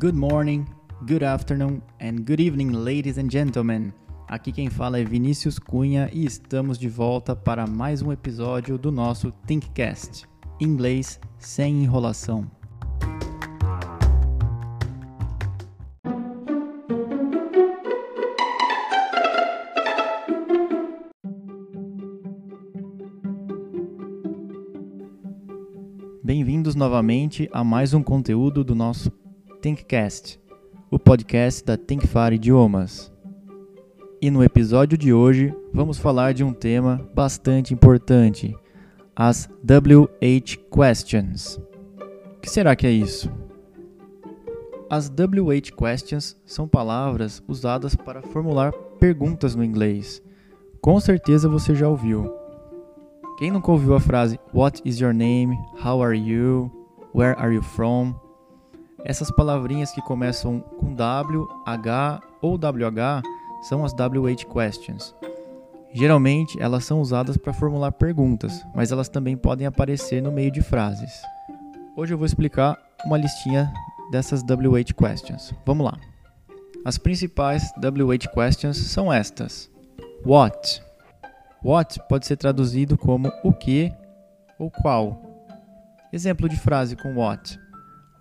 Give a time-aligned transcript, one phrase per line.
[0.00, 0.64] Good morning,
[1.06, 3.92] good afternoon and good evening, ladies and gentlemen.
[4.26, 8.90] Aqui quem fala é Vinícius Cunha e estamos de volta para mais um episódio do
[8.90, 10.26] nosso Thinkcast.
[10.58, 12.50] Inglês sem enrolação.
[26.24, 29.10] Bem-vindos novamente a mais um conteúdo do nosso
[29.60, 30.40] Thinkcast,
[30.90, 33.12] o podcast da Thinkfar Idiomas.
[34.18, 38.56] E no episódio de hoje vamos falar de um tema bastante importante,
[39.14, 41.60] as WH Questions.
[42.36, 43.30] O que será que é isso?
[44.88, 50.22] As WH Questions são palavras usadas para formular perguntas no inglês.
[50.80, 52.32] Com certeza você já ouviu.
[53.38, 55.54] Quem nunca ouviu a frase What is your name?
[55.84, 56.70] How are you?
[57.14, 58.29] Where are you from?
[59.04, 63.22] Essas palavrinhas que começam com W, H ou WH
[63.62, 65.14] são as WH questions.
[65.92, 70.62] Geralmente elas são usadas para formular perguntas, mas elas também podem aparecer no meio de
[70.62, 71.22] frases.
[71.96, 73.72] Hoje eu vou explicar uma listinha
[74.12, 75.52] dessas WH questions.
[75.66, 75.98] Vamos lá.
[76.84, 79.70] As principais WH questions são estas:
[80.24, 80.82] What?
[81.64, 83.92] What pode ser traduzido como o que
[84.58, 85.20] ou qual.
[86.12, 87.58] Exemplo de frase com what: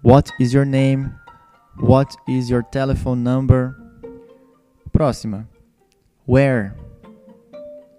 [0.02, 1.12] What is your name?
[1.78, 3.76] What is your telephone number?
[4.94, 5.46] Próxima.
[6.26, 6.74] Where?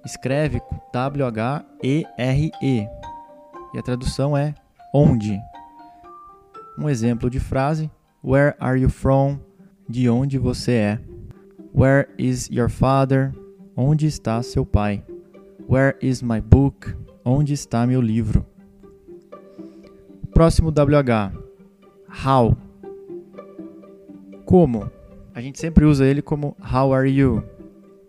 [0.07, 0.63] Escreve
[0.95, 2.53] W-H-E-R-E.
[2.63, 2.89] -E.
[3.75, 4.55] E a tradução é
[4.95, 5.39] onde.
[6.79, 7.91] Um exemplo de frase:
[8.25, 9.39] Where are you from?
[9.87, 11.01] De onde você é?
[11.75, 13.35] Where is your father?
[13.77, 15.05] Onde está seu pai?
[15.69, 16.97] Where is my book?
[17.23, 18.47] Onde está meu livro?
[20.33, 21.40] Próximo WH.
[22.11, 22.57] How.
[24.45, 24.91] Como?
[25.35, 27.43] A gente sempre usa ele como How are you?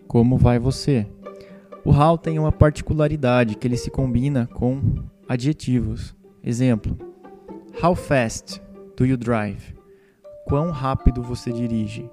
[0.08, 1.08] Como vai você?
[1.86, 4.82] O how tem uma particularidade que ele se combina com
[5.28, 6.16] adjetivos.
[6.44, 6.98] Exemplo:
[7.82, 8.62] How fast
[8.98, 9.76] do you drive?
[10.46, 12.10] Quão rápido você dirige?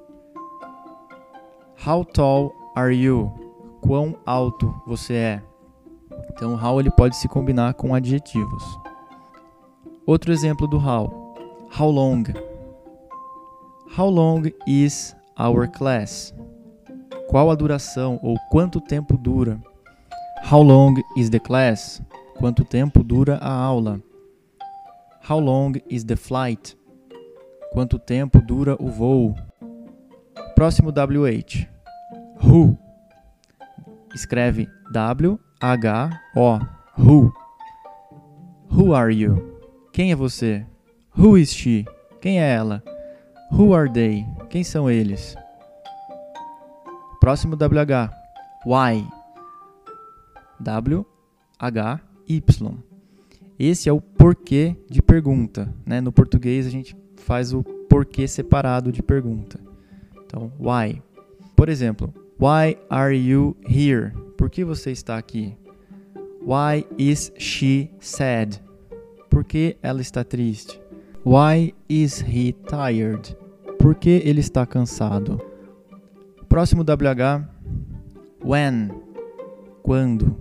[1.85, 3.49] How tall are you?
[3.81, 5.43] quão alto você é.
[6.31, 8.79] Então, how ele pode se combinar com adjetivos.
[10.07, 11.28] Outro exemplo do how.
[11.71, 12.27] How long?
[13.97, 16.33] How long is our class?
[17.29, 19.61] Qual a duração ou quanto tempo dura?
[20.51, 22.01] How long is the class?
[22.39, 24.01] Quanto tempo dura a aula?
[25.29, 26.77] How long is the flight?
[27.73, 29.35] Quanto tempo dura o voo?
[30.55, 31.69] Próximo WH.
[32.43, 32.79] Who?
[34.15, 36.61] escreve W-H-O.
[36.99, 37.33] Who.
[38.71, 39.61] Who are you?
[39.93, 40.67] Quem é você?
[41.19, 41.85] Who is she?
[42.21, 42.81] Quem é ela?
[43.51, 44.25] Who are they?
[44.49, 45.35] Quem são eles?
[47.21, 48.13] Próximo WH.
[48.65, 49.05] Why?
[50.61, 51.99] W-H-Y.
[53.59, 55.75] Esse é o porquê de pergunta.
[55.85, 56.01] Né?
[56.01, 59.59] No português a gente faz o porquê separado de pergunta.
[60.25, 61.03] Então, why?
[61.57, 64.13] Por exemplo, Why are you here?
[64.37, 65.57] Por que você está aqui?
[66.41, 68.63] Why is she sad?
[69.29, 70.81] Por que ela está triste?
[71.25, 73.37] Why is he tired?
[73.79, 75.41] Por que ele está cansado?
[76.49, 77.45] Próximo WH.
[78.43, 78.91] When.
[79.83, 80.37] Quando.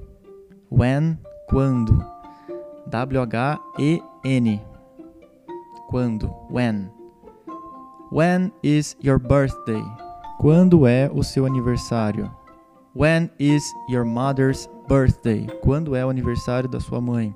[0.69, 1.17] When.
[1.49, 2.03] Quando.
[2.89, 4.61] W-H-E-N.
[5.89, 6.27] Quando.
[6.49, 6.91] When.
[8.11, 9.83] When is your birthday?
[10.39, 12.31] Quando é o seu aniversário?
[12.93, 15.47] When is your mother's birthday?
[15.61, 17.35] Quando é o aniversário da sua mãe?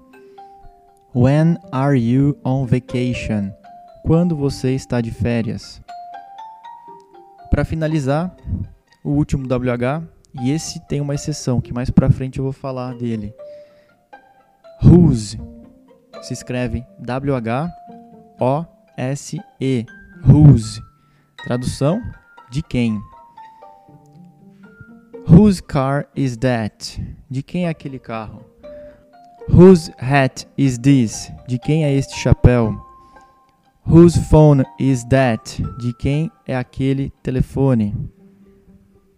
[1.13, 3.51] When are you on vacation?
[4.05, 5.81] Quando você está de férias?
[7.49, 8.33] Para finalizar,
[9.03, 10.07] o último WH,
[10.41, 13.35] e esse tem uma exceção que mais para frente eu vou falar dele.
[14.81, 15.37] Whose
[16.21, 17.75] se escreve W-H-O-S-E.
[20.25, 20.81] Whose.
[21.43, 22.01] Tradução:
[22.49, 22.97] de quem?
[25.29, 27.03] Whose car is that?
[27.29, 28.50] De quem é aquele carro?
[29.49, 31.31] Whose hat is this?
[31.47, 32.79] De quem é este chapéu?
[33.85, 35.61] Whose phone is that?
[35.79, 37.95] De quem é aquele telefone?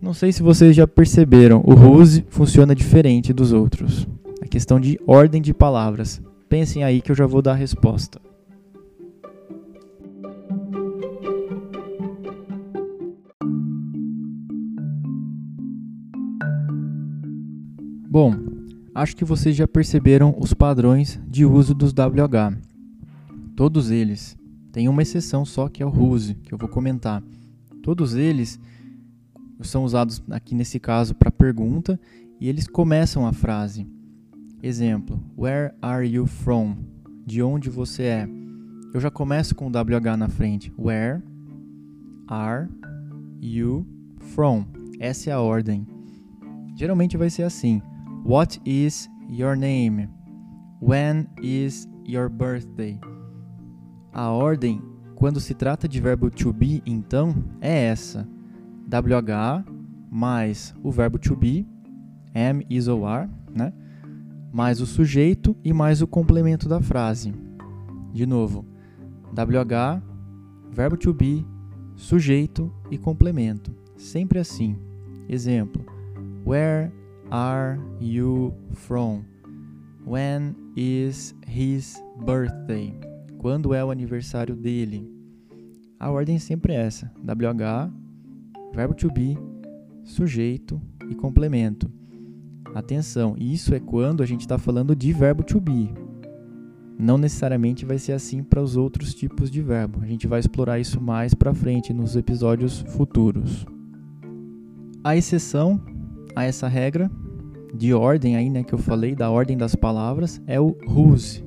[0.01, 4.07] Não sei se vocês já perceberam, o whose funciona diferente dos outros.
[4.41, 6.21] É questão de ordem de palavras.
[6.49, 8.19] Pensem aí que eu já vou dar a resposta.
[18.09, 18.52] Bom,
[18.93, 22.57] acho que vocês já perceberam os padrões de uso dos WH.
[23.55, 24.37] Todos eles
[24.71, 27.21] Tem uma exceção só que é o whose, que eu vou comentar.
[27.83, 28.59] Todos eles
[29.61, 31.99] são usados aqui nesse caso para pergunta
[32.39, 33.87] e eles começam a frase.
[34.63, 36.75] Exemplo: Where are you from?
[37.25, 38.29] De onde você é?
[38.93, 40.73] Eu já começo com o WH na frente.
[40.77, 41.21] Where
[42.27, 42.67] are
[43.39, 43.85] you
[44.33, 44.65] from?
[44.99, 45.85] Essa é a ordem.
[46.75, 47.81] Geralmente vai ser assim:
[48.25, 50.07] What is your name?
[50.79, 52.97] When is your birthday?
[54.13, 54.81] A ordem,
[55.13, 58.25] quando se trata de verbo to be, então, é essa:
[58.87, 59.65] WH
[60.09, 61.67] mais o verbo to be,
[62.33, 63.73] am, is ou are, né?
[64.53, 67.33] mais o sujeito e mais o complemento da frase.
[68.13, 68.65] De novo,
[69.33, 70.01] WH,
[70.71, 71.45] verbo to be,
[71.93, 73.75] sujeito e complemento.
[73.97, 74.77] Sempre assim.
[75.27, 75.85] Exemplo:
[76.45, 76.89] Where
[77.31, 79.23] are you from?
[80.05, 82.93] When is his birthday?
[83.37, 85.09] Quando é o aniversário dele?
[85.99, 87.91] A ordem sempre é essa: WH,
[88.73, 89.37] verbo to be,
[90.03, 91.89] sujeito e complemento.
[92.75, 95.93] Atenção, isso é quando a gente está falando de verbo to be.
[96.97, 99.99] Não necessariamente vai ser assim para os outros tipos de verbo.
[100.01, 103.65] A gente vai explorar isso mais para frente nos episódios futuros.
[105.03, 105.81] A exceção
[106.35, 107.09] a essa regra
[107.73, 111.43] de ordem aí, né, que eu falei, da ordem das palavras, é o whose.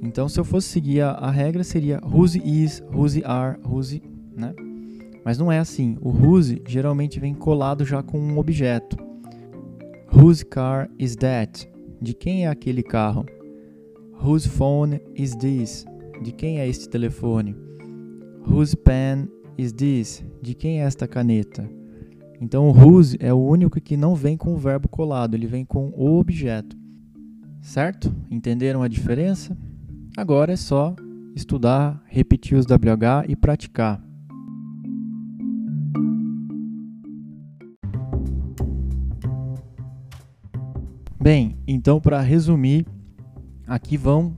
[0.00, 4.02] Então, se eu fosse seguir a, a regra, seria whose is, whose are, whose,
[4.34, 4.54] né?
[5.24, 5.98] Mas não é assim.
[6.00, 8.96] O whose geralmente vem colado já com um objeto.
[10.10, 11.68] Whose car is that?
[12.00, 13.26] De quem é aquele carro?
[14.24, 15.84] Whose phone is this?
[16.22, 17.54] De quem é este telefone?
[18.48, 19.28] Whose pen
[19.58, 20.24] is this?
[20.40, 21.68] De quem é esta caneta?
[22.40, 25.64] Então o whose é o único que não vem com o verbo colado, ele vem
[25.64, 26.76] com o objeto.
[27.60, 28.14] Certo?
[28.30, 29.56] Entenderam a diferença?
[30.16, 30.94] Agora é só
[31.34, 34.02] estudar, repetir os WH e praticar.
[41.20, 42.86] Bem, então para resumir,
[43.66, 44.36] aqui vão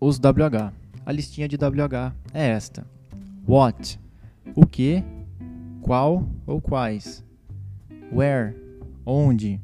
[0.00, 0.72] os WH.
[1.04, 2.86] A listinha de WH é esta:
[3.46, 4.00] What,
[4.54, 5.02] o que,
[5.82, 7.24] qual ou quais,
[8.12, 8.54] Where,
[9.06, 9.60] onde,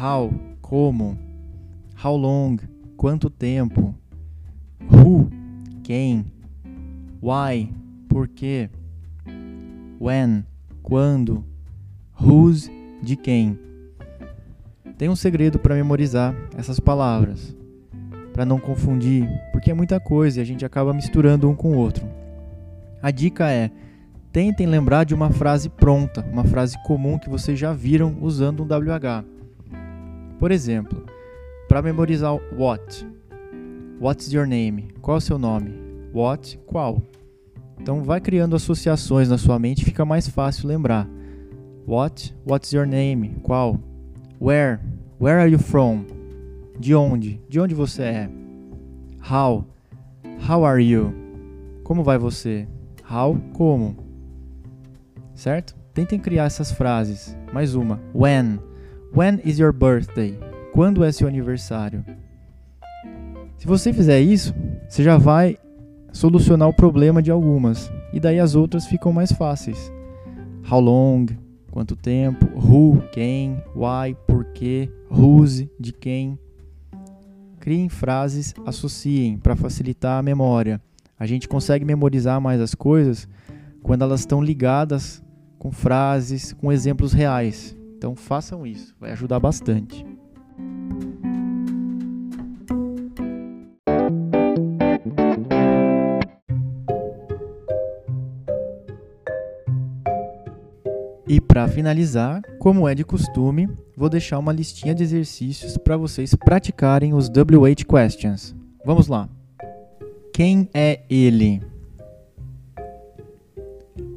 [0.00, 1.18] How, como,
[2.02, 2.58] How long,
[2.96, 3.94] quanto tempo,
[4.90, 5.30] Who,
[5.82, 6.26] quem,
[7.22, 7.72] Why,
[8.08, 8.68] por quê,
[10.00, 10.44] When,
[10.82, 11.44] quando,
[12.20, 12.70] Whose,
[13.02, 13.58] de quem.
[14.98, 17.56] Tem um segredo para memorizar essas palavras,
[18.32, 21.76] para não confundir, porque é muita coisa e a gente acaba misturando um com o
[21.76, 22.06] outro.
[23.02, 23.70] A dica é:
[24.34, 28.66] tentem lembrar de uma frase pronta, uma frase comum que vocês já viram usando um
[28.66, 29.24] WH.
[30.40, 31.06] Por exemplo,
[31.68, 33.06] para memorizar what.
[34.00, 34.88] What's your name?
[35.00, 35.72] Qual é o seu nome?
[36.12, 36.58] What?
[36.66, 37.00] Qual?
[37.80, 41.08] Então vai criando associações na sua mente, fica mais fácil lembrar.
[41.86, 42.34] What?
[42.44, 43.36] What's your name?
[43.44, 43.78] Qual?
[44.40, 44.80] Where?
[45.20, 46.06] Where are you from?
[46.76, 47.40] De onde?
[47.48, 48.30] De onde você é?
[49.30, 49.64] How?
[50.50, 51.14] How are you?
[51.84, 52.66] Como vai você?
[53.08, 53.38] How?
[53.52, 54.03] Como?
[55.34, 55.74] Certo?
[55.92, 57.36] Tentem criar essas frases.
[57.52, 58.00] Mais uma.
[58.14, 58.58] When?
[59.14, 60.38] When is your birthday?
[60.72, 62.04] Quando é seu aniversário?
[63.56, 64.54] Se você fizer isso,
[64.88, 65.56] você já vai
[66.12, 67.90] solucionar o problema de algumas.
[68.12, 69.92] E daí as outras ficam mais fáceis.
[70.70, 71.26] How long?
[71.74, 76.38] quanto tempo, who, quem, why, porquê, whose, de quem.
[77.58, 80.80] Criem frases, associem para facilitar a memória.
[81.18, 83.26] A gente consegue memorizar mais as coisas
[83.82, 85.20] quando elas estão ligadas
[85.64, 87.74] com frases, com exemplos reais.
[87.96, 90.04] Então façam isso, vai ajudar bastante.
[101.26, 106.34] E para finalizar, como é de costume, vou deixar uma listinha de exercícios para vocês
[106.34, 108.54] praticarem os WH questions.
[108.84, 109.30] Vamos lá.
[110.30, 111.62] Quem é ele?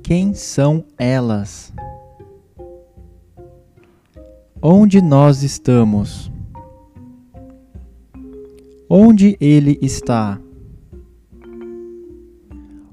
[0.07, 1.73] Quem são elas?
[4.61, 6.31] Onde nós estamos?
[8.89, 10.39] Onde ele está?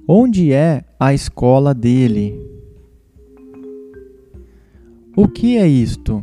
[0.09, 2.37] Onde é a escola dele?
[5.17, 6.21] O que é isto?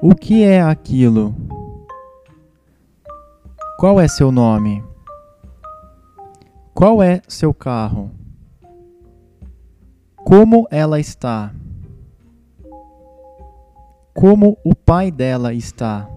[0.00, 1.34] O que é aquilo?
[3.80, 4.80] Qual é seu nome?
[6.72, 8.19] Qual é seu carro?
[10.30, 11.52] Como ela está?
[14.14, 16.08] Como o pai dela está?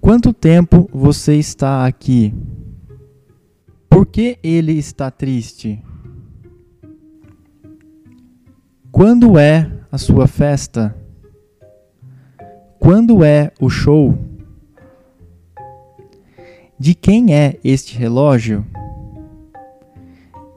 [0.00, 2.32] Quanto tempo você está aqui?
[3.90, 5.84] Por que ele está triste?
[8.92, 10.96] Quando é a sua festa?
[12.78, 14.16] Quando é o show?
[16.78, 18.64] De quem é este relógio?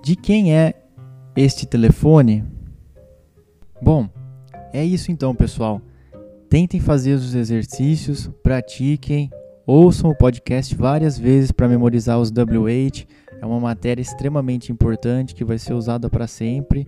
[0.05, 0.75] De quem é
[1.35, 2.43] este telefone?
[3.81, 4.07] Bom,
[4.71, 5.81] é isso então, pessoal.
[6.47, 9.31] Tentem fazer os exercícios, pratiquem,
[9.65, 13.07] ouçam o podcast várias vezes para memorizar os WH.
[13.41, 16.88] É uma matéria extremamente importante que vai ser usada para sempre.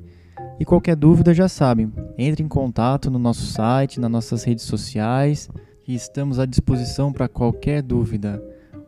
[0.59, 5.49] E qualquer dúvida já sabem, entre em contato no nosso site, nas nossas redes sociais
[5.87, 8.39] e estamos à disposição para qualquer dúvida.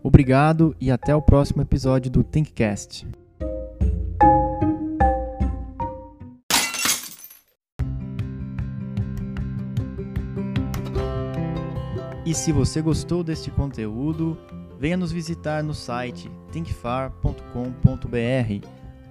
[0.03, 3.07] Obrigado e até o próximo episódio do Thinkcast.
[12.29, 14.37] E se você gostou deste conteúdo,
[14.79, 18.67] venha nos visitar no site thinkfar.com.br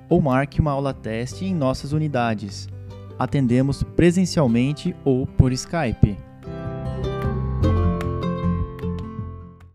[0.08, 2.68] ou marque uma aula teste em nossas unidades.
[3.18, 6.16] Atendemos presencialmente ou por Skype.